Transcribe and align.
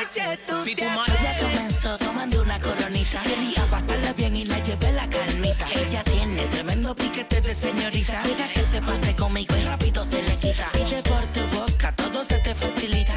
noche 0.00 0.38
Si 0.64 0.74
tu 0.74 0.82
Ella 0.84 1.38
comenzó 1.40 1.98
tomando 1.98 2.42
una 2.42 2.58
coronita. 2.60 3.20
Quería 3.22 3.64
pasarla 3.70 4.12
bien 4.14 4.36
y 4.36 4.44
la 4.44 4.58
llevé 4.62 4.92
la 4.92 5.08
calmita. 5.08 5.66
Ella 5.74 6.02
tiene 6.04 6.44
tremendo 6.46 6.94
piquete 6.94 7.40
de 7.40 7.54
señorita. 7.54 8.22
Deja 8.22 8.48
que 8.48 8.62
se 8.62 8.82
pase 8.82 9.16
conmigo 9.16 9.54
y 9.56 9.64
rápido 9.64 10.04
se 10.04 10.22
le 10.22 10.36
quita. 10.36 10.66
Pide 10.72 11.02
por 11.02 11.24
tu 11.34 11.40
boca, 11.56 11.92
todo 11.96 12.24
se 12.24 12.38
te 12.38 12.54
facilita. 12.54 13.14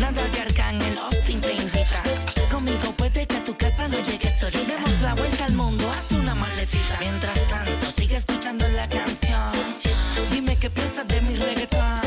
Nada 0.00 0.22
que 0.32 0.40
Arcángel 0.40 0.98
Austin 0.98 1.40
te 1.40 1.52
invita. 1.52 2.02
Conmigo 2.50 2.92
puede 2.96 3.26
que 3.26 3.36
a 3.36 3.44
tu 3.44 3.56
casa 3.56 3.88
no 3.88 3.98
llegues 3.98 4.42
ahorita. 4.42 4.74
Demos 4.74 5.00
la 5.02 5.14
vuelta 5.14 5.44
al 5.44 5.54
mundo, 5.54 5.90
haz 5.90 6.12
una 6.12 6.34
maletita. 6.34 6.96
Mientras 7.00 7.48
tanto, 7.48 7.90
sigue 7.96 8.16
escuchando 8.16 8.66
la 8.68 8.88
canción. 8.88 9.52
Dime 10.30 10.56
qué 10.56 10.70
piensas 10.70 11.06
de 11.08 11.20
mi 11.22 11.34
reggaetón. 11.36 12.01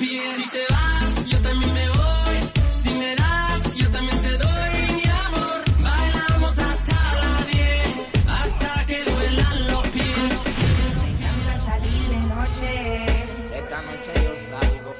pies. 0.00 0.36
Si 0.36 0.50
te 0.50 0.64
vas, 0.70 1.26
yo 1.26 1.38
también 1.40 1.72
me 1.74 1.88
voy. 1.90 2.36
Si 2.72 2.90
me 2.94 3.14
das, 3.16 3.74
yo 3.76 3.88
también 3.90 4.18
te 4.22 4.32
doy 4.38 4.74
mi 4.96 5.04
amor. 5.26 5.60
Bailamos 5.88 6.58
hasta 6.58 6.96
la 7.22 7.44
10, 7.44 7.88
hasta 8.26 8.86
que 8.86 9.04
duelan 9.04 9.66
los 9.70 9.86
pies. 9.88 10.30
Me 11.00 11.10
encanta 11.12 11.52
salir 11.68 12.02
de 12.14 12.20
noche. 12.34 12.72
Esta 13.60 13.82
noche 13.82 14.10
yo 14.24 14.32
salgo. 14.48 14.96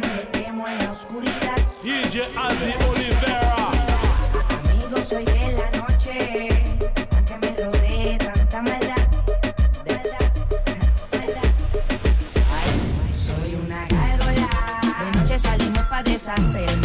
No 0.00 0.14
le 0.16 0.24
temo 0.36 0.68
en 0.68 0.78
la 0.78 0.90
oscuridad. 0.92 1.58
DJ 1.82 2.24
Azzy 2.36 2.72
Olivera. 2.90 3.70
Amigo, 4.70 4.98
soy 5.02 5.24
deshacer. 16.26 16.75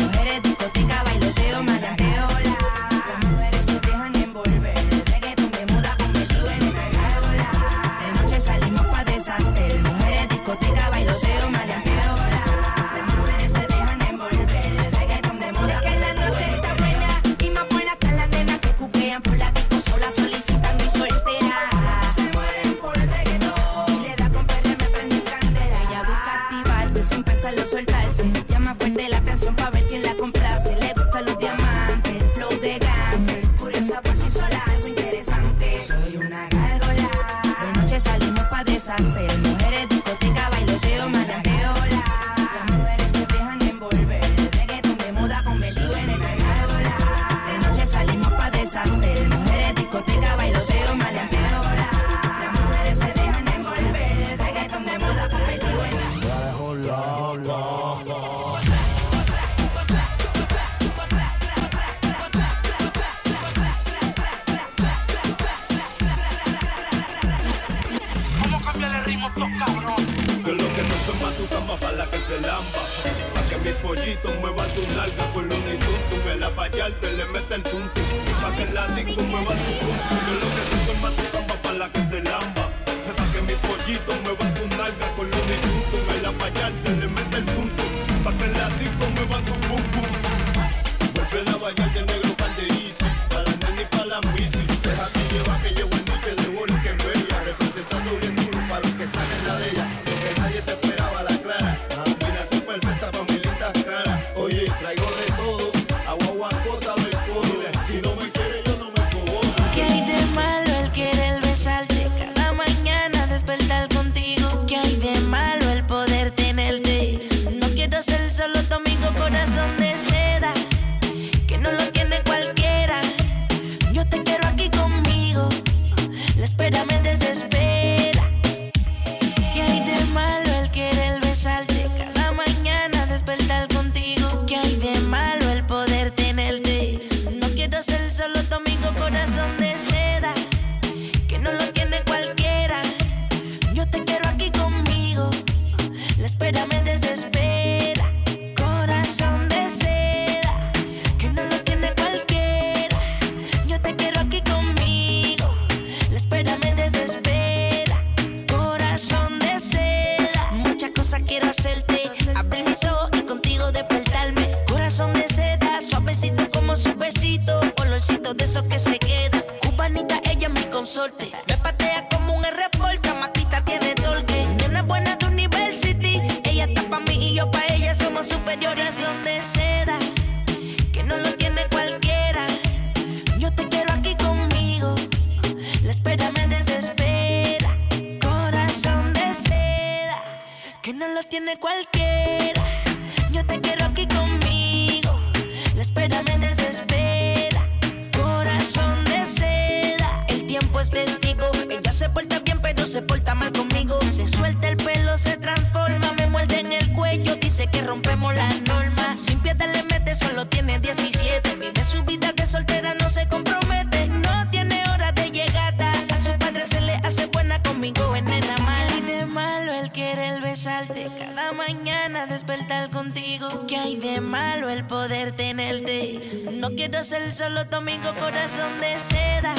hay 223.91 223.99
de 223.99 224.21
malo 224.21 224.69
el 224.69 224.85
poder 224.85 225.33
tenerte? 225.33 226.47
No 226.53 226.69
quiero 226.75 227.03
ser 227.03 227.33
solo 227.33 227.65
tu 227.65 227.75
amigo 227.77 228.13
corazón 228.19 228.79
de 228.79 228.97
seda, 228.97 229.53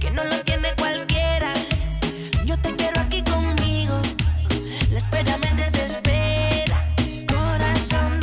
que 0.00 0.10
no 0.10 0.22
lo 0.24 0.42
tiene 0.42 0.68
cualquiera. 0.78 1.52
Yo 2.44 2.56
te 2.58 2.74
quiero 2.76 3.00
aquí 3.00 3.22
conmigo, 3.22 4.00
la 4.90 4.98
espera 4.98 5.38
me 5.38 5.52
desespera. 5.54 6.86
Corazón 7.26 8.21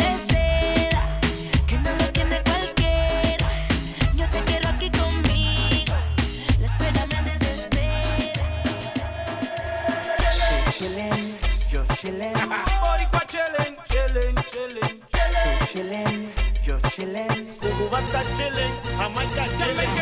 Jamaica 18.19 18.35
chilling, 18.35 18.75
Jamaica 18.97 19.45
chilling. 19.57 19.93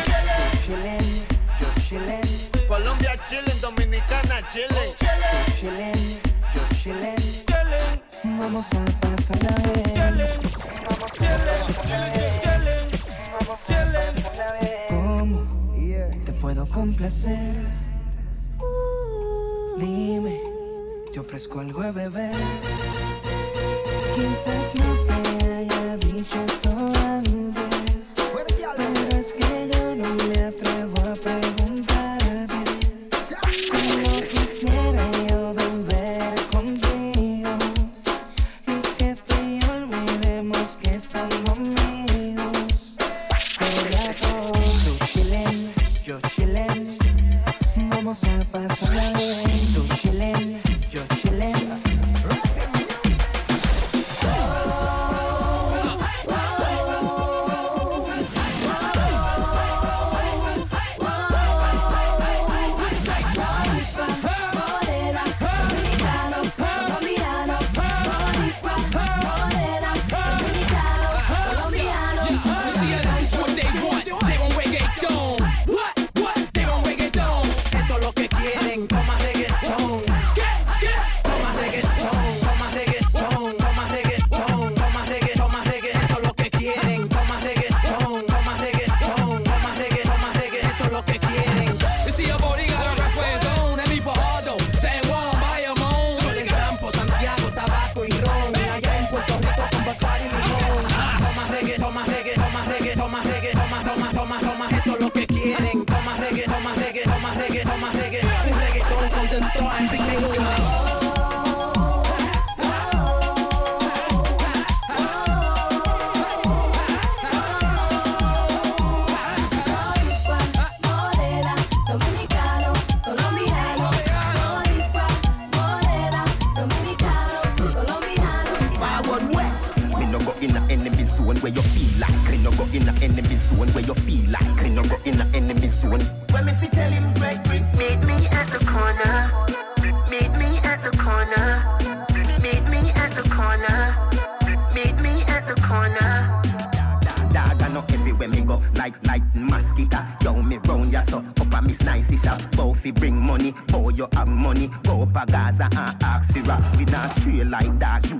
Chilling, 0.66 1.08
yo 1.60 1.68
chilling. 1.86 2.26
Colombia 2.66 3.14
chilling, 3.30 3.58
Dominicana 3.62 4.38
chilling. 4.52 4.74
Oh, 4.74 4.94
chilling, 5.60 6.04
yo 6.52 6.62
chilling. 6.74 7.22
Chilling. 7.46 8.38
Vamos 8.38 8.66
a 8.74 8.84
pasar 9.00 9.38
la 9.44 9.54
vez. 9.62 9.84
Chilling, 9.94 10.40
vamos 10.88 11.10
chilling, 11.14 11.62
chilling, 12.42 12.86
vamos 13.38 13.58
chilling. 13.68 14.16
¿Cómo 14.88 15.38
te 16.24 16.32
puedo 16.32 16.66
complacer? 16.66 17.54
Dime, 19.78 20.40
te 21.12 21.20
ofrezco 21.20 21.60
algo 21.60 21.82
de 21.82 21.92
beber. 21.92 22.34
Quizás 24.16 24.74
no 24.74 24.88
te 25.06 25.54
haya 25.54 25.96
dicho 25.98 26.44
esto 26.44 26.70
antes. 27.06 27.67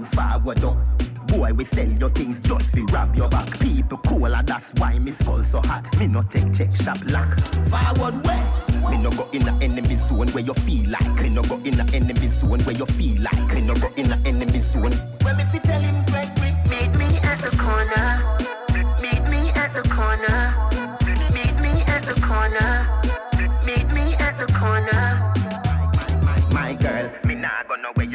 Forward 0.08 0.64
up. 0.64 0.76
Boy, 1.28 1.52
we 1.52 1.64
sell 1.64 1.86
your 1.86 2.08
things 2.10 2.40
just 2.40 2.74
fi 2.74 2.82
rob 2.92 3.14
your 3.14 3.28
back. 3.28 3.58
People 3.60 3.98
cool, 3.98 4.34
and 4.34 4.46
that's 4.46 4.72
why 4.78 4.98
me 4.98 5.10
skull 5.10 5.44
so 5.44 5.60
hot. 5.60 5.86
Me 5.98 6.06
no 6.06 6.22
take 6.22 6.52
check 6.52 6.74
shop 6.74 6.98
lock. 7.06 7.38
Forward 7.68 8.24
way. 8.26 8.42
Me 8.90 8.96
no 8.96 9.10
go 9.10 9.28
in 9.32 9.44
the 9.44 9.52
enemy 9.60 9.94
zone 9.94 10.28
where 10.28 10.44
you 10.44 10.54
feel 10.54 10.88
like. 10.90 11.22
Me 11.22 11.28
no 11.28 11.42
go 11.42 11.56
in 11.56 11.76
the 11.76 11.90
enemy 11.92 12.26
zone 12.28 12.60
where 12.60 12.76
you 12.76 12.86
feel 12.86 13.20
like. 13.22 13.54
Me 13.54 13.60
no 13.60 13.74
go 13.74 13.88
in 13.96 14.08
the 14.08 14.18
enemy 14.24 14.58
zone. 14.58 14.92
When 15.22 15.36
me 15.36 15.44
fi 15.44 15.58
tell 15.58 15.80
him 15.80 15.94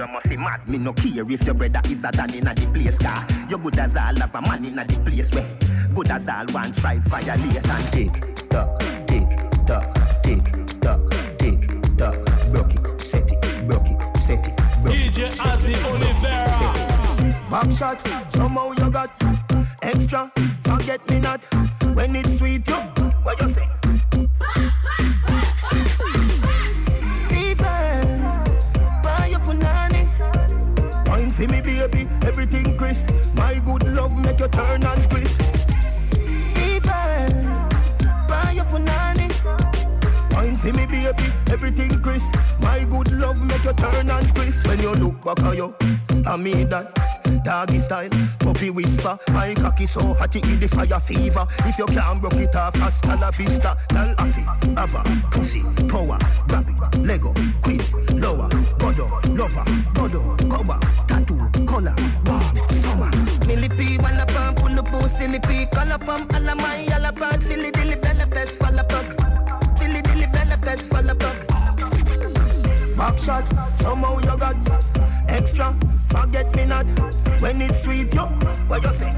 you 0.05 0.13
must 0.13 0.29
be 0.29 0.38
mad. 0.38 0.67
Me 0.67 0.77
no 0.77 0.93
care 0.93 1.24
if 1.31 1.45
your 1.45 1.55
brother 1.55 1.81
is 1.86 2.03
a 2.03 2.12
dan 2.12 2.33
inna 2.33 2.53
the 2.53 2.67
place 2.67 2.98
car. 3.00 3.25
You 3.50 3.57
good 3.57 3.79
as 3.79 3.95
all 3.95 4.15
have 4.15 4.36
a 4.36 4.41
man 4.41 4.65
inna 4.65 4.86
the 4.86 5.00
place 5.00 5.33
where 5.33 5.45
good 5.95 6.10
as 6.12 6.27
all 6.27 6.45
one 6.48 6.72
try 6.74 6.98
violate 7.00 7.69
and 7.69 7.88
tick 7.93 8.50
tock, 8.50 8.79
tick 9.07 9.27
tock, 9.65 10.24
tick 10.24 10.43
tock, 10.81 11.10
tick 11.39 11.98
tock. 11.98 12.15
Broke 12.51 12.75
it, 12.75 13.01
set 13.01 13.31
it, 13.31 13.67
broke 13.67 13.88
it, 13.88 14.17
set 14.19 14.45
it. 14.45 14.55
broke 14.81 14.95
DJ 14.95 15.27
it, 15.27 15.83
Olivera. 15.89 17.50
Back 17.50 17.72
shot, 17.72 18.31
somehow 18.31 18.72
you 18.72 18.89
got 18.91 19.12
extra. 19.81 20.31
Forget 20.60 21.07
me 21.10 21.19
not 21.19 21.43
when 21.95 22.15
it's 22.15 22.38
sweet. 22.38 22.67
You, 22.67 22.75
what 23.24 23.41
you 23.41 23.50
say? 23.50 23.67
For 31.34 31.48
me, 31.48 31.62
baby, 31.62 32.08
everything 32.25 32.78
crisp. 32.78 33.10
My 33.36 33.56
good 33.66 33.84
love 33.88 34.16
make 34.24 34.40
you 34.40 34.48
turn 34.50 34.84
and 34.84 35.10
crisp. 35.10 35.42
Fever, 36.54 37.28
buy 38.28 38.52
your 38.56 38.66
punani. 38.66 39.30
Wine 40.32 40.58
me, 40.75 40.86
baby, 40.86 41.34
everything 41.52 42.02
crisp. 42.02 42.36
My 42.62 42.84
good 42.84 43.12
love 43.13 43.44
make 43.46 43.63
you 43.63 43.74
turn 43.74 44.10
and 44.10 44.36
crisp. 44.36 44.68
When 44.68 44.80
you 44.80 44.94
look 44.96 45.24
back 45.24 45.40
at 45.40 45.56
you, 45.56 45.74
I 46.25 46.38
mean 46.38 46.70
that. 46.70 47.13
Doggy 47.44 47.80
style, 47.80 48.10
puppy 48.40 48.70
whisper. 48.70 49.18
My 49.32 49.54
cocky 49.56 49.88
so 49.88 50.13
hot 50.13 50.36
it 50.36 50.60
the 50.60 50.68
fire 50.68 51.00
fever. 51.00 51.48
If 51.66 51.78
you 51.78 51.86
can't 51.88 52.22
broke 52.22 52.36
it 52.36 52.56
off, 52.56 52.75
hasta 52.75 53.16
la 53.16 53.32
vista. 53.32 53.75
Tell 53.90 54.16
Afi, 54.16 54.44
Ava, 54.78 55.30
pussy, 55.32 55.63
power, 55.88 56.18
grab 56.48 56.70
it, 56.70 57.00
Lego, 57.00 57.34
queen, 57.62 57.82
lower, 58.22 58.48
godo, 58.78 59.10
lover, 59.36 59.63
godo, 59.94 60.50
cover, 60.50 60.80
pump, 66.06 66.34
alla 66.34 66.56
my, 66.56 66.86
alla 66.94 67.12
bad, 67.12 67.42
filly 67.44 67.72
dilly, 67.72 67.96
bella 67.96 68.25
best, 68.27 68.58
fall 68.58 68.84
puck. 68.84 69.06
Filly 69.77 70.01
dilly, 70.01 70.27
bella 70.27 70.58
best, 70.58 70.89
fall 70.89 71.15
puck. 71.15 71.48
Back 72.98 73.18
shot, 73.20 73.48
somehow 73.77 74.20
you 74.20 74.38
got 74.38 74.56
extra. 75.27 75.74
Forget 76.08 76.53
me 76.56 76.65
not 76.65 76.86
when 77.42 77.62
it's 77.62 77.84
sweet, 77.84 78.13
yo. 78.13 78.25
What 78.68 78.84
you 78.84 78.94
say? 78.94 79.13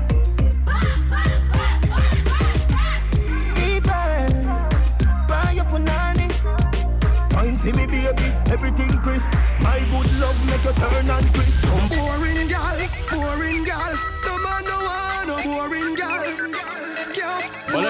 For 7.66 7.72
me, 7.74 7.88
baby, 7.88 8.28
everything 8.52 8.90
crisp. 9.02 9.34
My 9.62 9.80
good 9.90 10.12
love 10.20 10.38
make 10.46 10.64
you 10.64 10.72
turn 10.74 11.10
and 11.10 11.34
crisp. 11.34 11.95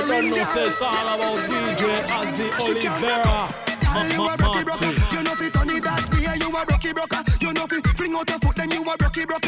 Don't 0.08 0.30
know, 0.30 0.44
say 0.46 0.66
it's 0.66 0.82
all 0.82 0.94
about 0.94 1.40
DJ 1.50 2.10
Ozzie 2.12 2.50
Olivera. 2.62 3.66
You 4.14 4.22
a 4.22 4.36
rocky 4.36 4.64
broker. 4.64 5.16
You 5.16 5.24
know 5.24 5.34
fi 5.34 5.50
turn 5.50 5.70
it 5.70 5.84
that 5.84 6.12
way. 6.12 6.38
You 6.38 6.48
a 6.48 6.66
rocky 6.66 6.94
broker. 6.94 7.24
You 7.42 7.54
know 7.54 7.66
fi 7.66 7.80
fling 7.82 8.14
out 8.14 8.30
your 8.30 8.40
foot, 8.40 8.56
then 8.56 8.72
you 8.72 8.84
a 8.84 8.96
rocky 9.02 9.26
broker. 9.26 9.45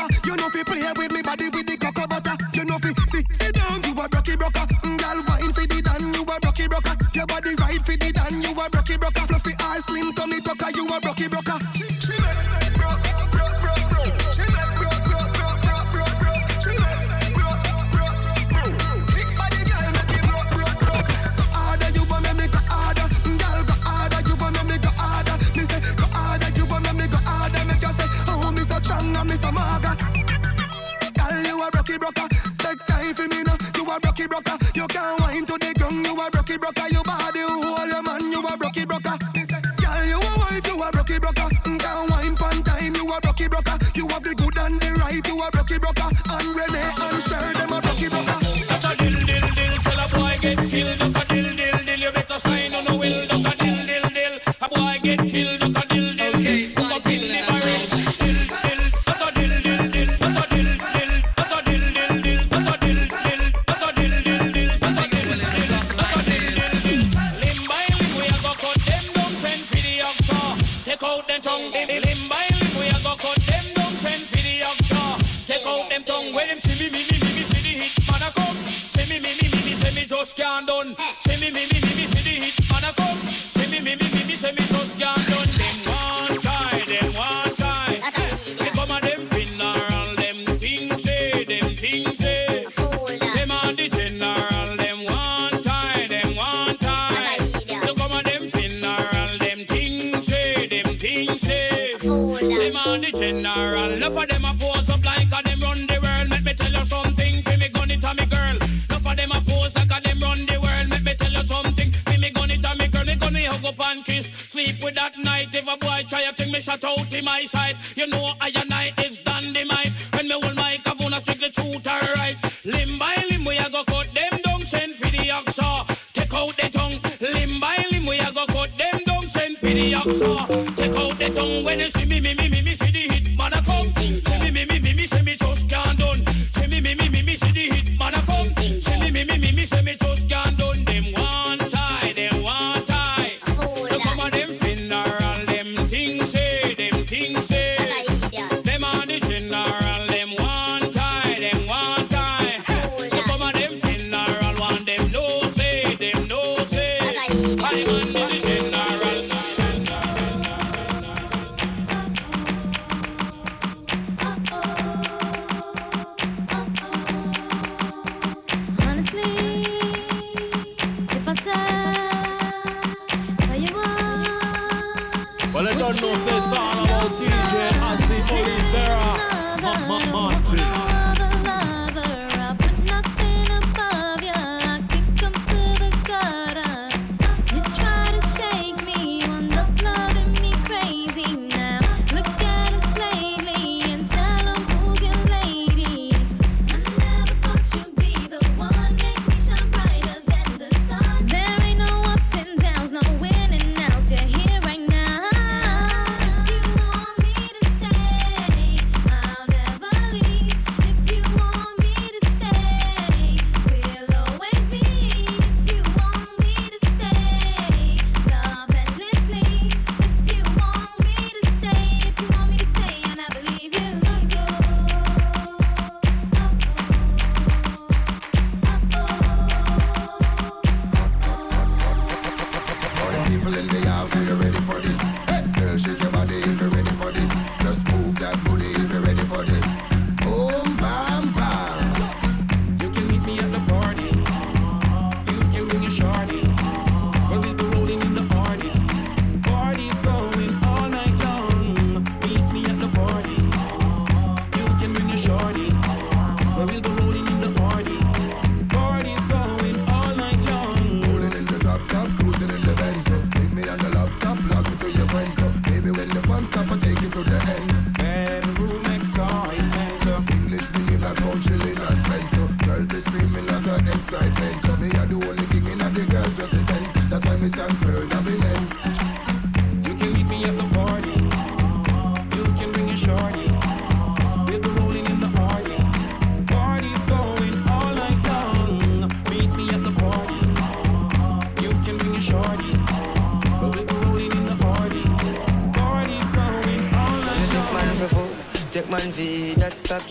Night. 115.38 115.54
If 115.54 115.68
a 115.68 115.78
boy 115.78 116.06
try 116.08 116.22
a 116.22 116.34
thing, 116.34 116.52
me 116.52 116.60
shut 116.60 116.84
out 116.84 117.14
in 117.14 117.26
my 117.26 117.46
side. 117.46 117.76
You 117.96 118.08
know 118.08 118.34
I 118.42 118.52
and 118.56 118.74
I 118.74 118.94
is 119.06 119.18
dynamite. 119.20 119.92
When 120.14 120.28
me 120.28 120.40
hold 120.42 120.56
my 120.56 120.78
cavern, 120.84 121.14
I 121.14 121.20
strictly 121.20 121.50
truth 121.52 121.88
or 121.88 122.14
right. 122.16 122.38
Limb 122.66 122.98
by 123.00 123.24
limb, 123.30 123.46
we 123.46 123.58
a 123.58 123.70
go 123.70 123.84
cut 123.84 124.08
them 124.14 124.40
down, 124.44 124.62
send 124.66 124.96
for 124.96 125.10
the 125.10 125.30
oxa. 125.38 125.70
Take 126.14 126.34
out 126.34 126.56
the 126.58 126.70
tongue, 126.78 127.00
limb 127.22 127.60
by 127.60 127.86
limb, 127.92 128.06
we 128.06 128.20
a 128.20 128.32
go 128.32 128.46
cut 128.48 128.72
them 128.78 129.00
down, 129.06 129.28
send 129.28 129.58
for 129.58 129.68
the 129.68 129.94
oxa. 129.94 130.76
Take 130.76 130.96
out 130.96 131.18
the 131.18 131.30
tongue 131.30 131.64
when 131.64 131.80
you 131.80 131.90
see 131.90 132.06
me, 132.06 132.20
me, 132.20 132.34
me, 132.34 132.50
me, 132.50 132.62
me, 132.62 132.74
see 132.74 132.92
the 132.92 133.04
hit 133.14 133.38
man 133.38 133.54
a 133.54 133.62
come. 133.62 133.88
See 133.96 134.40
me, 134.40 134.52
me, 134.52 134.66
me, 134.66 134.80
me, 134.80 134.94
me, 134.94 135.06
see 135.06 135.22
me 135.22 135.36
just 135.36 135.70
can't 135.70 136.00
done. 136.00 136.26
See 136.56 136.68
me, 136.68 136.82
me, 136.82 136.96
me, 136.96 137.10
me, 137.10 137.22
me, 137.22 137.36
see 137.36 137.52
the 137.52 137.66
hit 137.74 138.00
man 138.00 138.16
a 138.16 138.22
come. 138.22 138.50
See 138.82 139.00
me, 139.00 139.12
me, 139.12 139.24
me, 139.24 139.38
me, 139.38 139.52
me, 139.52 139.66
see 139.66 139.82
me 139.82 139.96
just 139.96 140.30
can't 140.30 140.58
done. 140.58 140.84
Them 140.86 141.06
one 141.14 141.27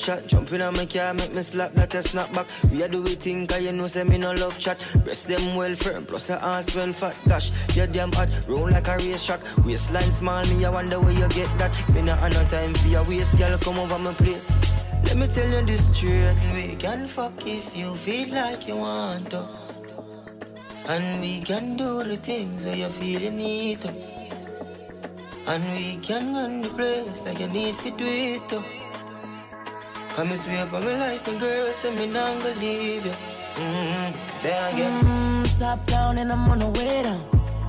shot. 0.07 0.27
Jumping 0.29 0.63
on 0.63 0.73
my 0.75 0.87
car, 0.87 1.13
make 1.15 1.35
me 1.35 1.43
slap 1.43 1.77
like 1.77 1.95
a 1.95 1.99
snapback. 1.99 2.47
We 2.71 2.83
a 2.83 2.89
do 2.89 3.03
we 3.03 3.15
think, 3.25 3.51
cause 3.51 3.63
you 3.63 3.73
know, 3.73 3.89
say 3.89 4.05
me 4.05 4.19
no 4.19 4.33
love 4.35 4.59
chat. 4.59 4.79
Breast 5.05 5.27
them 5.27 5.57
well 5.57 5.75
firm, 5.75 6.07
plus 6.07 6.29
the 6.29 6.43
ass 6.43 6.77
well 6.77 6.93
fat. 6.93 7.17
Gosh, 7.29 7.51
you 7.77 7.87
damn 7.87 8.13
hot, 8.13 8.31
roll 8.49 8.71
like 8.71 8.87
a 8.87 8.97
race 8.99 9.27
track. 9.27 9.41
Waistline 9.65 10.13
small, 10.19 10.45
me 10.47 10.65
I 10.65 10.71
wonder 10.71 11.01
where 11.01 11.13
you 11.13 11.29
get 11.31 11.51
that. 11.59 11.73
Me 11.93 12.03
not 12.03 12.21
have 12.21 12.35
no 12.35 12.45
time 12.49 12.75
for 12.75 12.89
your 12.89 13.05
waist, 13.05 13.37
girl, 13.37 13.59
come 13.59 13.79
over 13.79 13.99
my 13.99 14.15
place. 14.15 14.49
Let 15.05 15.17
me 15.17 15.27
tell 15.27 15.51
you 15.51 15.67
this 15.67 15.83
straight. 15.93 16.39
We 16.55 16.77
can 16.77 17.07
fuck 17.07 17.47
if 17.47 17.77
you 17.77 17.95
feel 17.97 18.29
like 18.35 18.69
you 18.69 18.77
want 18.77 19.31
to. 19.31 19.45
And 20.89 21.21
we 21.21 21.41
can 21.41 21.77
do 21.77 22.05
the 22.05 22.17
things 22.17 22.65
where 22.65 22.77
you 22.77 22.89
feel 22.89 23.21
you 23.23 23.31
need 23.33 23.81
to. 23.81 23.91
And 25.49 25.65
we 25.75 25.97
can 25.97 26.35
run 26.35 26.63
the 26.63 26.69
place 26.69 27.25
like 27.25 27.41
you 27.41 27.49
need 27.49 27.75
to 27.75 27.91
do 27.91 28.07
it 28.07 28.49
too. 28.49 28.63
Come 30.17 30.31
and 30.31 30.41
sweep 30.41 30.73
on 30.73 30.83
my 30.83 30.97
life, 30.97 31.27
my 31.27 31.35
girl, 31.35 31.75
say 31.75 31.95
me 31.95 32.07
not 32.07 32.43
gonna 32.43 32.59
leave 32.59 33.05
you. 33.05 33.13
Mm-hmm. 33.13 34.43
Then 34.43 34.75
again. 34.75 35.05
Mm, 35.05 35.59
top 35.59 35.87
down 35.87 36.17
and 36.17 36.33
I'm 36.33 36.49
on 36.49 36.59
the 36.61 36.69
way 36.69 37.03
down. 37.03 37.21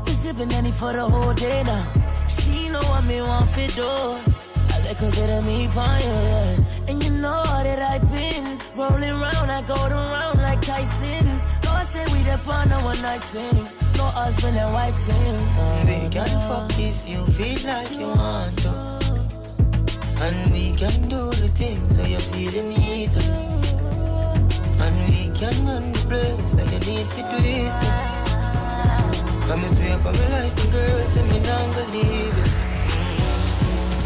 We 0.06 0.12
sipping 0.14 0.54
any 0.54 0.72
for 0.72 0.94
the 0.94 1.06
whole 1.06 1.34
day 1.34 1.64
now. 1.64 1.86
She 2.30 2.70
know 2.70 2.80
what 2.80 3.04
me 3.04 3.20
want 3.22 3.50
for 3.50 3.68
do. 3.76 3.84
A 3.84 4.78
little 4.80 5.12
bit 5.12 5.30
of 5.30 5.46
me 5.46 5.68
fire. 5.68 6.66
And 6.88 7.04
you 7.04 7.12
know 7.20 7.44
that 7.44 7.82
I've 7.82 8.10
been 8.10 8.60
rolling 8.78 9.20
round, 9.20 9.52
I 9.52 9.62
go 9.64 9.76
around 9.76 10.42
like 10.42 10.62
Tyson. 10.62 11.26
No, 11.66 11.72
I 11.72 11.84
say 11.84 12.06
we 12.14 12.24
the 12.24 12.38
fun 12.38 12.72
a 12.72 12.80
one 12.82 13.02
night 13.02 13.26
thing. 13.26 13.68
No 13.98 14.06
husband 14.06 14.56
and 14.56 14.72
wife 14.72 14.96
thing. 15.04 15.38
We 15.86 16.08
can 16.08 16.28
fuck 16.48 16.80
if 16.80 17.06
you 17.06 17.26
feel 17.26 17.74
like 17.74 17.92
you 17.92 18.08
want 18.08 18.58
to. 18.60 18.97
And 20.20 20.52
we 20.52 20.74
can 20.74 21.10
do 21.10 21.30
the 21.30 21.48
things 21.48 21.94
where 21.94 22.08
you 22.08 22.18
feel 22.18 22.52
you 22.52 22.64
need 22.64 23.10
to. 23.10 23.32
And 24.82 24.96
we 25.10 25.30
can 25.38 25.54
run 25.66 25.92
the 25.92 26.06
place 26.10 26.56
like 26.56 26.72
you 26.72 26.80
need 26.92 27.06
to 27.06 27.22
do 27.22 27.38
it. 27.38 27.72
Come 29.48 29.64
and 29.64 29.78
sweep 29.78 29.94
on 29.94 30.02
my 30.04 30.28
life, 30.30 30.56
my 30.58 30.72
girl, 30.72 31.06
say 31.06 31.22
me 31.22 31.40
not 31.42 31.92
leave 31.94 32.38
you. 32.38 32.48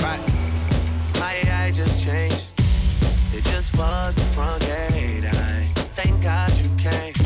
Right. 0.04 0.24
My 1.18 1.34
AI 1.46 1.72
just 1.72 2.04
changed. 2.04 2.60
It 3.34 3.46
just 3.46 3.76
buzzed 3.78 4.18
the 4.18 4.26
front 4.36 4.62
gate. 4.64 5.26
I 5.26 5.64
thank 5.96 6.22
God 6.22 6.52
you 6.60 6.70
came. 6.78 7.21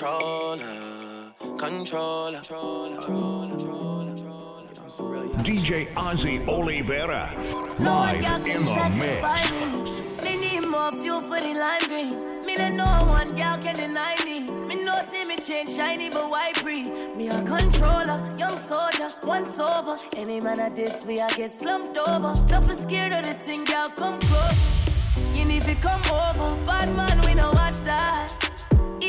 Like 0.00 0.60
controller, 1.58 2.40
controller. 2.40 3.00
DJ 5.42 5.88
Ozzie 5.96 6.38
Olivera. 6.46 7.26
No 7.80 7.98
Live 7.98 8.20
girl 8.20 8.36
in 8.36 8.64
the 8.64 8.92
mix. 8.96 10.22
me. 10.22 10.24
Me 10.24 10.36
need 10.36 10.70
more 10.70 10.92
fuel 10.92 11.20
for 11.20 11.40
the 11.40 11.52
lime 11.52 11.82
green. 11.88 12.46
Me 12.46 12.56
let 12.56 12.74
no 12.74 12.84
one 13.08 13.26
girl 13.28 13.56
can 13.60 13.74
deny 13.74 14.14
me. 14.24 14.48
Me 14.68 14.84
no 14.84 15.00
see 15.00 15.24
me 15.24 15.36
change 15.36 15.70
shiny, 15.70 16.10
but 16.10 16.30
why 16.30 16.52
free? 16.54 16.84
Me 17.16 17.28
a 17.30 17.42
controller, 17.42 18.18
young 18.38 18.56
soldier, 18.56 19.10
once 19.24 19.58
over. 19.58 19.98
Any 20.16 20.38
man 20.38 20.60
at 20.60 20.76
this 20.76 21.04
way, 21.04 21.20
I 21.20 21.28
get 21.30 21.50
slumped 21.50 21.98
over. 21.98 22.34
Not 22.52 22.64
for 22.64 22.74
scared 22.74 23.12
of 23.12 23.26
the 23.26 23.34
thing, 23.34 23.64
girl, 23.64 23.88
come 23.88 24.20
close. 24.20 25.34
You 25.34 25.44
need 25.44 25.64
to 25.64 25.74
come 25.76 26.02
over. 26.02 26.64
Bad 26.64 26.94
man, 26.94 27.20
we 27.26 27.34
no 27.34 27.50
watch 27.50 27.78
that. 27.80 28.47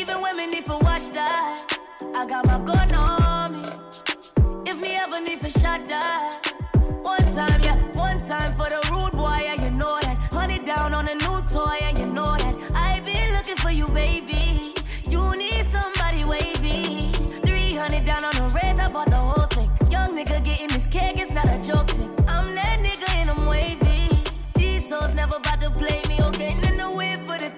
Even 0.10 0.38
me 0.38 0.48
need 0.48 0.66
to 0.66 0.74
watch 0.82 1.10
that. 1.12 1.78
I 2.16 2.26
got 2.26 2.46
my 2.46 2.58
gun 2.60 2.94
on 2.96 3.62
me. 3.62 3.70
If 4.66 4.80
me 4.82 4.96
ever 4.96 5.22
need 5.22 5.38
for 5.38 5.50
shot 5.50 5.88
that. 5.88 6.52
One 7.02 7.22
time, 7.34 7.62
yeah, 7.62 7.80
one 7.94 8.20
time 8.20 8.54
for 8.54 8.68
the 8.70 8.80
rude 8.92 9.12
boy, 9.12 9.40
yeah, 9.44 9.64
you 9.64 9.72
know 9.72 10.00
that. 10.02 10.18
Honey 10.32 10.60
down 10.60 10.94
on 10.94 11.08
a 11.08 11.16
new 11.16 11.42
toy, 11.52 11.78
yeah, 11.82 11.98
you 11.98 12.06
know 12.08 12.36
that. 12.38 12.72
I 12.74 13.00
been 13.02 13.34
looking 13.34 13.58
for 13.58 13.72
you, 13.72 13.86
baby. 13.88 14.74
You 15.08 15.36
need 15.36 15.64
somebody 15.64 16.24
wavy. 16.26 17.12
300 17.42 18.06
down 18.06 18.24
on 18.24 18.36
the 18.36 18.60
red, 18.62 18.80
I 18.80 18.90
bought 18.90 19.10
the 19.10 19.16
whole 19.16 19.48
thing. 19.48 19.92
Young 19.92 20.18
nigga 20.18 20.44
getting 20.44 20.70
this 20.70 20.88
cake, 20.88 21.18
it's 21.18 21.32
not 21.32 21.46
a 21.46 21.62
joke 21.64 21.90
thing. 21.90 22.19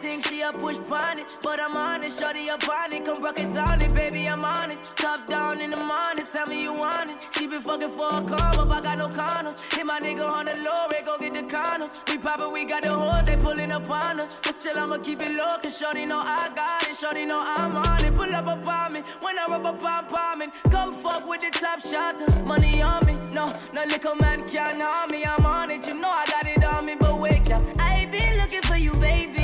Shorty, 0.02 0.44
I 0.44 0.52
push 0.52 0.78
pon 0.90 1.20
it, 1.20 1.28
but 1.44 1.62
I'm 1.62 1.78
on 1.78 2.04
it. 2.04 2.12
Shorty, 2.12 2.50
up 2.50 2.68
on 2.68 2.92
it, 2.92 3.06
come 3.06 3.24
rock 3.24 3.38
it 3.38 3.54
down 3.54 3.80
it, 3.80 3.94
baby, 3.94 4.28
I'm 4.28 4.44
on 4.44 4.72
it. 4.72 4.82
Top 4.82 5.28
down 5.28 5.62
in 5.62 5.70
the 5.70 5.78
morning, 5.78 6.26
tell 6.26 6.48
me 6.48 6.64
you 6.64 6.74
want 6.74 7.12
it. 7.12 7.18
She 7.38 7.46
been 7.46 7.62
fucking 7.62 7.90
for 7.90 8.08
a 8.08 8.22
come 8.24 8.32
up, 8.34 8.72
I 8.72 8.82
got 8.82 8.98
no 8.98 9.10
condoms. 9.10 9.62
Hit 9.72 9.86
my 9.86 10.00
nigga 10.00 10.28
on 10.28 10.46
the 10.46 10.56
low, 10.56 10.88
rate, 10.92 11.06
go 11.06 11.18
get 11.20 11.34
the 11.34 11.44
condoms. 11.44 11.94
We 12.10 12.18
poppin', 12.18 12.52
we 12.52 12.66
got 12.66 12.82
the 12.82 12.94
hoes, 12.94 13.26
they 13.26 13.36
pullin' 13.36 13.72
up 13.72 13.88
on 13.92 14.20
us. 14.20 14.42
But 14.42 14.56
still, 14.56 14.76
I'ma 14.80 14.98
keep 14.98 15.22
it 15.22 15.38
low, 15.38 15.58
cause 15.62 15.78
Shorty 15.78 16.08
know 16.08 16.20
I 16.20 16.50
got 16.56 16.88
it. 16.88 16.96
Shorty 16.96 17.26
know 17.28 17.44
I'm 17.46 17.76
on 17.78 18.04
it. 18.04 18.16
Pull 18.16 18.34
up 18.34 18.48
on 18.48 18.94
me, 18.94 19.04
when 19.20 19.38
I 19.38 19.46
rub 19.50 19.68
up 19.68 19.84
on 19.84 20.06
palming. 20.08 20.52
Come 20.72 20.94
fuck 20.96 21.28
with 21.28 21.42
the 21.42 21.52
top 21.52 21.80
shot, 21.80 22.18
money 22.44 22.82
on 22.82 23.06
me. 23.06 23.14
No, 23.32 23.54
no 23.76 23.84
little 23.84 24.16
man 24.16 24.50
can't 24.50 24.82
harm 24.82 25.12
me, 25.12 25.26
I'm 25.26 25.46
on 25.46 25.70
it. 25.70 25.86
You 25.88 25.94
know 25.94 26.10
I 26.10 26.26
got 26.26 26.48
it 26.48 26.66
on 26.66 26.88
me, 26.88 26.96
but 27.00 27.20
wake 27.20 27.52
up. 27.52 27.62
I 27.78 28.08
been 28.12 28.40
looking 28.40 28.64
for 28.64 28.78
you, 28.78 28.92
baby. 28.94 29.41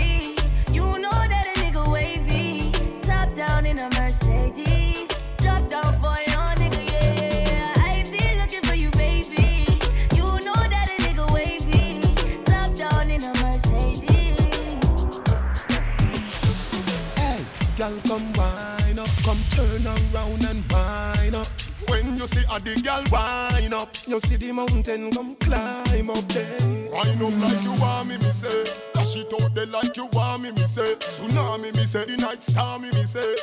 Girl, 17.88 18.00
come 18.08 18.34
wine 18.34 19.00
up, 19.00 19.10
come 19.24 19.40
turn 19.50 19.86
around 19.86 20.46
and 20.46 20.72
wine 20.72 21.36
up. 21.36 21.48
When 21.90 22.18
you 22.18 22.28
see 22.28 22.44
a 22.52 22.60
the 22.60 22.82
girl 22.84 23.04
wine 23.12 23.74
up, 23.74 23.90
you 24.06 24.20
see 24.20 24.36
the 24.36 24.52
mountain 24.52 25.12
come 25.12 25.36
climb 25.36 26.10
up 26.10 26.28
there. 26.30 26.92
Wine 26.92 27.22
up 27.22 27.42
like 27.42 27.64
you 27.64 27.74
want 27.80 28.10
me, 28.10 28.18
me 28.18 28.32
say. 28.32 28.72
Dash 28.94 29.16
it 29.16 29.34
out 29.34 29.54
there 29.56 29.68
like 29.68 29.96
you 29.96 30.08
want 30.14 30.44
me, 30.44 30.52
me 30.52 30.64
say. 30.64 30.96
Tsunami, 30.96 31.76
me 31.76 31.86
say. 31.86 32.06
The 32.06 32.18
night 32.18 32.44
star, 32.44 32.80
me, 32.80 32.90
me 32.92 33.04
say. 33.04 33.36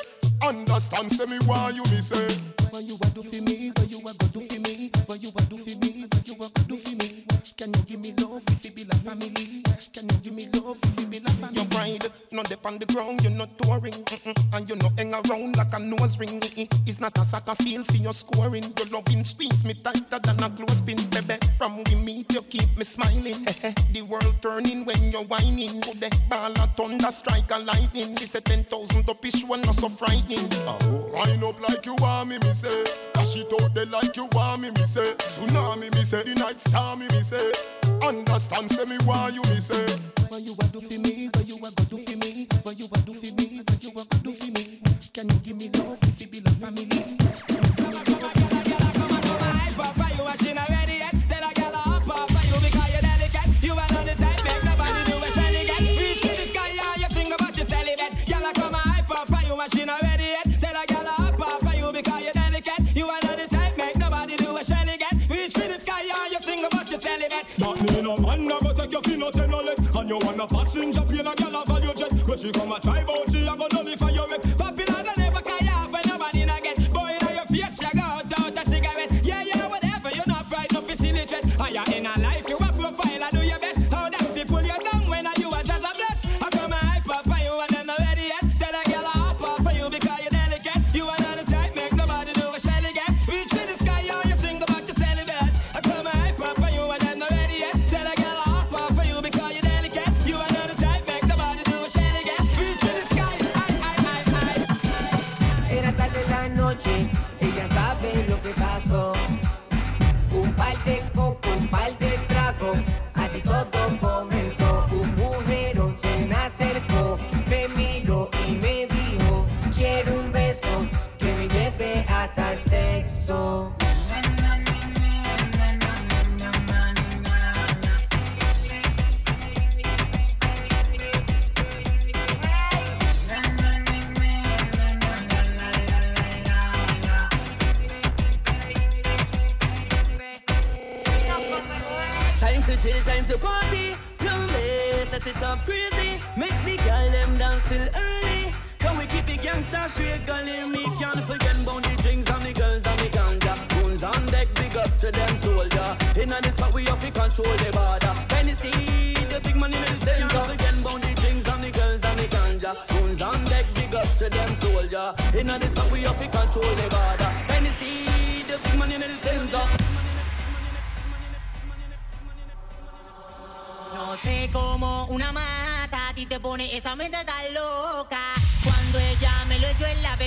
Understand, 0.42 1.12
say 1.12 1.26
me 1.26 1.38
why 1.46 1.70
you, 1.70 1.83
me 1.85 2.00
say. 2.00 2.28
What 2.70 2.85
you 2.85 2.96
a 2.96 3.07
do 3.11 3.22
for 3.22 3.42
me? 3.42 3.70
What 3.76 3.90
you 3.90 3.98
a 4.00 4.12
go 4.12 4.26
do 4.28 4.40
for 4.40 4.61
me? 4.61 4.90
What 5.07 5.22
you 5.22 5.30
a 5.30 5.42
do 5.42 5.57
for 5.57 5.78
me? 5.78 6.07
What 6.11 6.28
you 6.28 6.35
a 6.35 6.48
go 6.50 6.62
do 6.68 6.76
for 6.76 6.96
me? 6.96 7.24
Can 7.57 7.72
you 7.72 7.83
give 7.87 8.00
me 8.00 8.12
love 8.20 8.54
not 12.35 12.49
dip 12.49 12.66
on 12.66 12.79
the 12.79 12.87
ground, 12.87 13.23
you're 13.23 13.33
not 13.33 13.57
touring, 13.59 13.92
mm-mm. 13.92 14.57
and 14.57 14.68
you 14.68 14.77
not 14.77 14.99
hang 14.99 15.14
around 15.14 15.57
like 15.57 15.73
a 15.73 15.79
nose 15.79 16.18
ring. 16.18 16.42
It's 16.87 17.01
not 17.01 17.16
a 17.18 17.25
soccer 17.25 17.55
field 17.57 17.87
for 17.87 17.97
your 17.97 18.12
scoring. 18.12 18.64
Your 18.79 18.88
loving 18.88 19.25
squeeze 19.25 19.64
me 19.64 19.75
tighter 19.75 20.18
than 20.18 20.42
a 20.42 20.51
clothespin, 20.51 20.99
baby. 21.11 21.38
From 21.57 21.85
we 21.85 21.94
meet, 21.94 22.33
you 22.33 22.42
keep 22.42 22.77
me 22.77 22.85
smiling. 22.85 23.44
the 23.92 24.03
world 24.03 24.37
turning 24.42 24.85
when 24.85 25.12
you're 25.12 25.25
whining. 25.25 25.81
Go 25.81 25.92
the 25.94 26.11
ball 26.29 26.53
a 26.53 26.66
thunder, 26.75 27.11
strike 27.11 27.51
a 27.51 27.59
lightning. 27.61 28.16
She 28.16 28.27
said 28.27 28.44
ten 28.44 28.64
thousand 28.64 29.09
up 29.09 29.25
each 29.25 29.44
one, 29.44 29.62
not 29.62 29.75
so 29.77 29.88
frightening. 29.88 30.49
Oh, 30.66 31.11
wind 31.12 31.44
up 31.44 31.61
like 31.61 31.87
you 31.87 31.94
want 31.97 32.31
me, 32.31 32.38
me 32.38 32.53
say. 32.53 32.85
Dash 33.14 33.37
it 33.37 33.53
out 33.62 33.75
there 33.75 33.87
like 33.87 34.16
you 34.16 34.29
want 34.33 34.62
me, 34.62 34.70
me 34.70 34.85
say. 34.85 35.05
Tsunami, 35.18 35.92
me 35.94 36.05
say. 36.05 36.23
The 36.25 36.35
night 36.35 36.61
star, 36.61 36.97
me, 36.97 37.07
me 37.09 37.23
say. 37.23 37.53
Understand, 38.02 38.70
say 38.70 38.85
me 38.85 38.96
why 39.04 39.28
you, 39.28 39.42
me 39.42 39.57
say. 39.61 39.87
What 40.28 40.42
you 40.42 40.54
a 40.61 40.64
do 40.68 40.80
for 40.80 40.98
me? 41.00 41.28
What 41.35 41.46
you 41.48 41.57
a 41.57 41.61
go 41.61 41.85
do 41.85 41.98
for 41.98 42.16
me? 42.18 42.46
What 42.62 42.78
you 42.78 42.87
a 42.87 42.98
do 42.98 43.14
for 43.14 43.35
me? 43.35 43.62
What 43.66 43.83
you 43.83 43.90
a 43.90 43.94
go 43.94 44.18
do 44.22 44.33
for 44.33 44.50
me? 44.52 44.80
Can 45.12 45.28
you 45.28 45.38
give 45.40 45.57
me 45.57 45.70
love 45.78 45.98
if 46.02 46.20
it 46.20 46.30
be 46.30 46.40
like 46.40 46.54
family? 46.54 47.04
You 70.14 70.27
want 70.27 70.40
a 70.40 70.46
passenger 70.46 71.00
plane, 71.00 71.27
a 71.27 71.35
gal 71.35 71.57
a 71.57 71.64
value 71.66 71.94
jet 71.94 72.12
When 72.27 72.38
she 72.38 72.53
come 72.53 72.72
a 72.72 72.81
try 72.81 73.03
bout, 73.05 73.31
she 73.31 73.46
a 73.46 73.57
go 73.57 73.66
nullify 73.72 74.11
your 74.11 74.29
wreck 74.29 74.42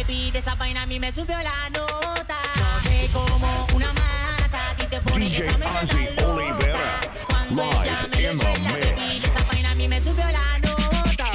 bebida, 0.07 0.39
esa 0.39 0.55
vaina 0.55 0.83
a 0.83 0.85
mí 0.85 0.99
me 0.99 1.11
subió 1.11 1.37
la 1.37 1.69
nota. 1.69 2.35
No 2.55 2.89
sé 2.89 3.09
cómo 3.13 3.67
una 3.73 3.93
mata 3.93 4.69
a 4.71 4.75
ti 4.75 4.85
te 4.87 4.99
pone 5.01 5.25
DJ 5.25 5.45
esa 5.45 5.55
Ozzy 5.55 6.15
tan 6.15 6.25
loca. 6.25 6.99
Cuando 7.27 7.63
ella 7.83 8.09
live 8.13 8.35
me 8.35 8.43
lo 8.43 8.95
mix. 8.95 9.23
esa 9.23 9.43
vaina 9.43 9.71
a 9.71 9.75
mí 9.75 9.87
me 9.87 10.01
subió 10.01 10.25
la 10.25 10.59
nota. 10.59 11.31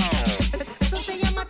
Eso 0.80 1.02
se 1.02 1.18
llama 1.18 1.44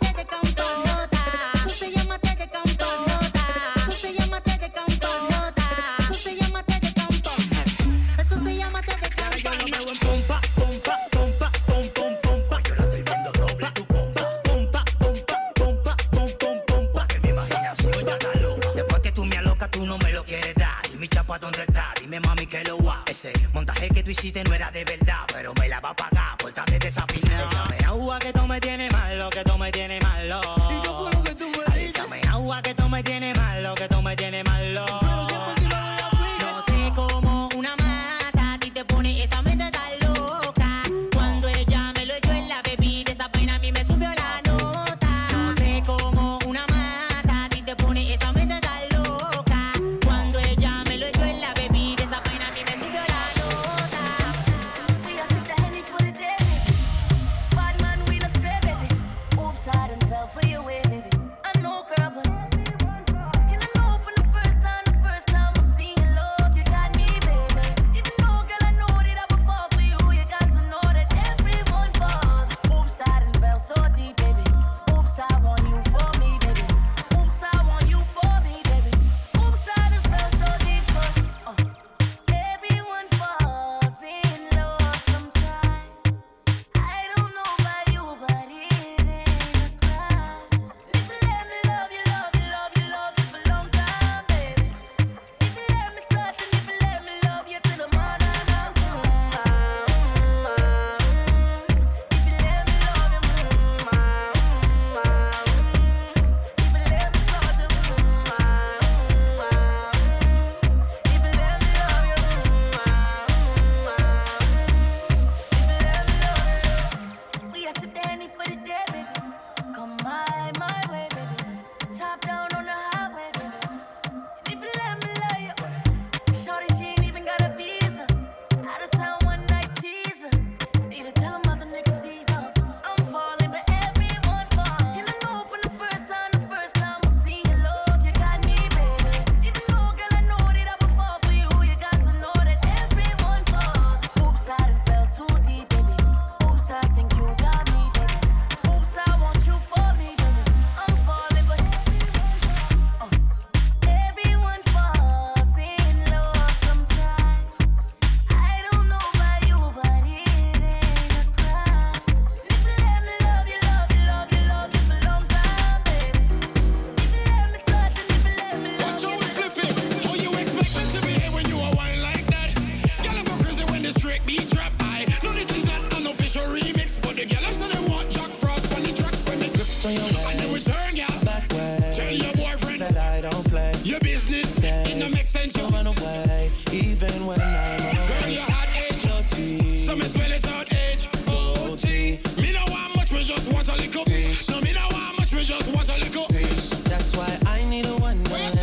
So 179.83 179.89
you 179.89 179.99
I 179.99 180.33
know 180.35 180.55
it's 180.55 180.65
her, 180.65 180.91
yeah. 180.93 181.07
Back 181.25 181.51
way. 181.51 181.91
Tell 181.93 182.13
your 182.13 182.31
boyfriend 182.39 182.79
that 182.83 182.95
I 182.95 183.19
don't 183.19 183.43
play. 183.51 183.73
Your 183.83 183.99
business. 183.99 184.55
Say, 184.55 184.83
it 184.83 184.97
don't 184.97 185.11
make 185.11 185.27
sense. 185.27 185.57
You 185.57 185.67
run 185.67 185.87
away, 185.87 186.51
even 186.71 187.25
when 187.25 187.41
I'm 187.41 187.51
away. 187.51 187.91
Girl, 188.07 188.29
you're 188.31 188.47
hot 188.47 188.69
age. 188.79 189.03
OT. 189.11 189.59
tea. 189.59 189.75
Some 189.75 189.99
spell 190.03 190.31
it 190.31 190.47
out: 190.47 190.53
hot 190.53 190.71
eh? 190.71 190.93
age. 190.93 191.09
OT. 191.27 192.17
Me 192.41 192.53
no 192.53 192.63
want 192.71 192.95
much, 192.95 193.11
we 193.11 193.25
just 193.25 193.51
want 193.51 193.67
a 193.67 193.75
little. 193.75 194.05
Peace. 194.05 194.49
No, 194.49 194.61
me 194.61 194.71
no 194.71 194.87
want 194.89 195.19
much, 195.19 195.33
we 195.33 195.43
just 195.43 195.67
want 195.75 195.89
a 195.89 195.97
little. 195.99 196.27
Peace. 196.27 196.69
That's 196.87 197.13
why 197.17 197.37
I 197.47 197.65
need 197.65 197.85
a 197.85 197.95
one 197.99 198.23
night. 198.23 198.55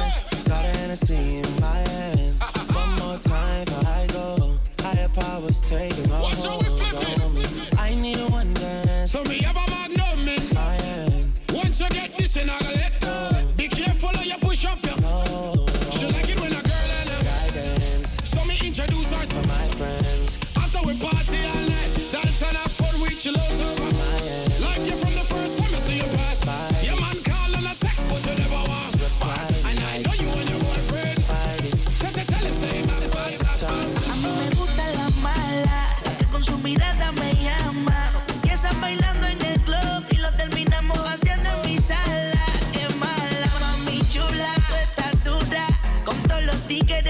Got 0.49 0.65
a 0.65 0.69
Hennessy 0.81 1.45
in 1.45 1.61
my 1.61 1.77
hand. 1.77 2.37
Uh, 2.41 2.49
uh. 2.49 2.81
One 2.81 2.97
more 2.97 3.19
time, 3.19 3.67
but 3.67 3.85
I 3.85 4.07
go. 4.09 4.57
Higher 4.81 5.09
powers 5.11 5.61
taking 5.69 6.10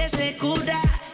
se. 0.09 0.35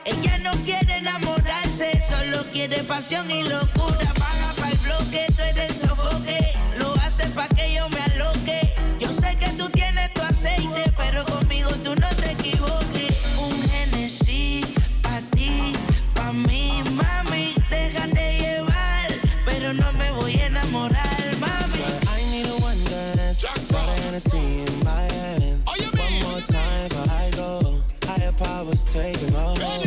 Ella 0.05 0.37
no 0.37 0.51
quiere 0.63 0.97
enamorarse, 0.97 1.99
solo 1.99 2.43
quiere 2.51 2.83
pasión 2.83 3.29
y 3.29 3.43
locura. 3.43 4.13
Paga 4.17 4.53
para 4.57 4.71
el 4.71 4.77
bloque, 4.77 5.25
tú 5.35 5.41
eres 5.41 5.77
sofoque. 5.77 6.53
Lo 6.79 6.93
haces 6.95 7.31
pa' 7.31 7.49
que 7.49 7.73
yo 7.73 7.89
me 7.89 7.99
aloque. 8.13 8.73
Yo 8.99 9.11
sé 9.11 9.35
que 9.37 9.49
tú 9.51 9.69
tienes 9.69 10.13
tu 10.13 10.21
aceite, 10.21 10.91
pero 10.95 11.25
conmigo 11.25 11.69
tú 11.83 11.95
no 11.95 12.07
te 12.09 12.31
equivoques. 12.31 13.66
Powers 28.97 29.57
taking 29.57 29.86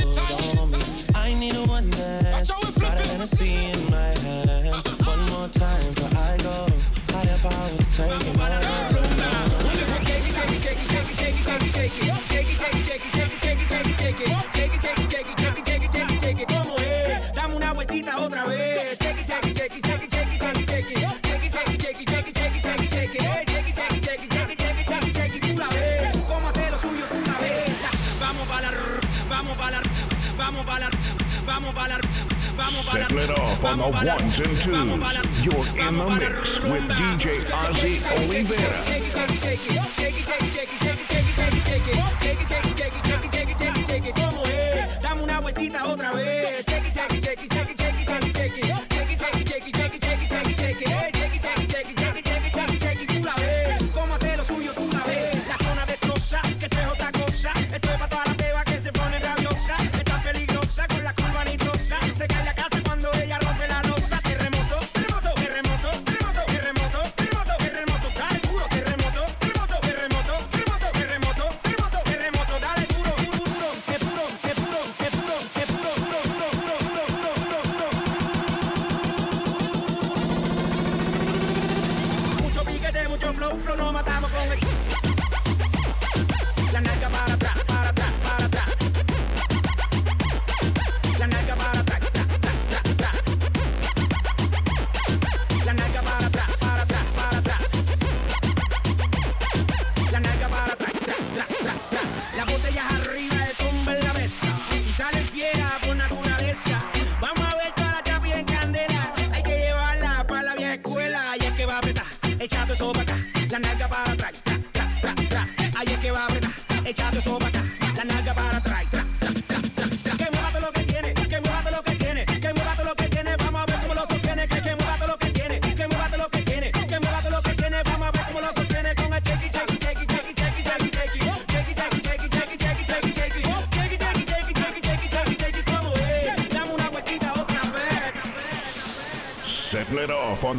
vamos 30.37 30.65
balar, 30.67 30.91
vamos 31.47 31.75
balar, 31.75 32.01
vamos 32.57 32.87
balar. 32.87 33.09
Settle 33.09 33.25
it 33.25 33.31
off 33.31 33.65
on 33.65 33.79
the 33.79 33.89
ones 33.89 34.41
and 34.41 34.61
twos. 34.61 35.45
You're 35.45 35.67
in 35.89 35.97
the 35.99 36.11
mix 36.19 36.61
with 36.63 36.89
DJ 36.91 37.41
Ozzy 37.51 38.01
Oliveira. 38.17 38.81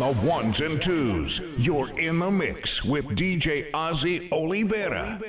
The 0.01 0.17
ones 0.23 0.61
and 0.61 0.81
twos. 0.81 1.41
You're 1.59 1.95
in 1.99 2.17
the 2.17 2.31
mix 2.31 2.83
with 2.83 3.05
DJ 3.09 3.67
Ozzie 3.71 4.29
Olivera. 4.29 5.19